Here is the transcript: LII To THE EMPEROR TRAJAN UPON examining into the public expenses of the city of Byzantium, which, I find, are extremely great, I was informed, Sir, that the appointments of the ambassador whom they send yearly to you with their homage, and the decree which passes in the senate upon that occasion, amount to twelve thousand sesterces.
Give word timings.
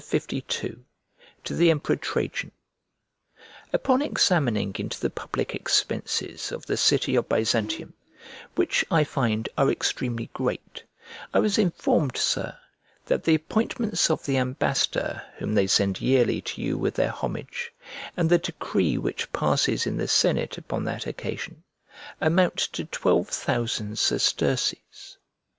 LII 0.11 0.41
To 0.41 0.79
THE 1.47 1.69
EMPEROR 1.69 1.97
TRAJAN 1.97 2.51
UPON 3.71 4.01
examining 4.01 4.75
into 4.79 4.99
the 4.99 5.11
public 5.11 5.53
expenses 5.53 6.51
of 6.51 6.65
the 6.65 6.75
city 6.75 7.15
of 7.15 7.29
Byzantium, 7.29 7.93
which, 8.55 8.83
I 8.89 9.03
find, 9.03 9.47
are 9.59 9.69
extremely 9.69 10.31
great, 10.33 10.83
I 11.35 11.37
was 11.37 11.59
informed, 11.59 12.17
Sir, 12.17 12.57
that 13.05 13.25
the 13.25 13.35
appointments 13.35 14.09
of 14.09 14.25
the 14.25 14.37
ambassador 14.39 15.21
whom 15.37 15.53
they 15.53 15.67
send 15.67 16.01
yearly 16.01 16.41
to 16.41 16.61
you 16.63 16.79
with 16.79 16.95
their 16.95 17.11
homage, 17.11 17.71
and 18.17 18.27
the 18.27 18.39
decree 18.39 18.97
which 18.97 19.31
passes 19.31 19.85
in 19.85 19.97
the 19.97 20.07
senate 20.07 20.57
upon 20.57 20.83
that 20.85 21.05
occasion, 21.05 21.63
amount 22.19 22.57
to 22.57 22.85
twelve 22.85 23.27
thousand 23.29 23.99
sesterces. 23.99 25.19